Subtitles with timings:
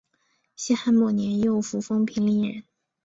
[0.55, 2.63] 西汉末年右扶风平陵人。